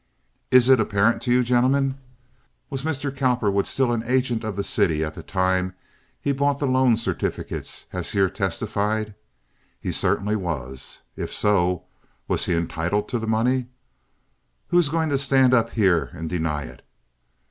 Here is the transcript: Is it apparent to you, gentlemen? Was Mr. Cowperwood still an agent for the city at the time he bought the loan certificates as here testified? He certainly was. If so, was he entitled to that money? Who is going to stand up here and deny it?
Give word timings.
Is 0.49 0.67
it 0.67 0.79
apparent 0.79 1.21
to 1.21 1.31
you, 1.31 1.43
gentlemen? 1.43 1.99
Was 2.71 2.81
Mr. 2.81 3.15
Cowperwood 3.15 3.67
still 3.67 3.91
an 3.91 4.01
agent 4.01 4.41
for 4.41 4.49
the 4.51 4.63
city 4.63 5.03
at 5.05 5.13
the 5.13 5.21
time 5.21 5.75
he 6.19 6.31
bought 6.31 6.57
the 6.57 6.65
loan 6.65 6.97
certificates 6.97 7.85
as 7.93 8.09
here 8.13 8.27
testified? 8.27 9.13
He 9.79 9.91
certainly 9.91 10.35
was. 10.35 11.01
If 11.15 11.31
so, 11.31 11.83
was 12.27 12.45
he 12.45 12.53
entitled 12.55 13.09
to 13.09 13.19
that 13.19 13.29
money? 13.29 13.67
Who 14.69 14.79
is 14.79 14.89
going 14.89 15.09
to 15.09 15.19
stand 15.19 15.53
up 15.53 15.69
here 15.73 16.05
and 16.13 16.27
deny 16.27 16.63
it? 16.63 16.83